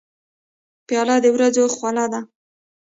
پیاله 0.87 1.15
د 1.23 1.25
ورځو 1.35 1.63
خواله 1.75 2.05
ده. 2.13 2.19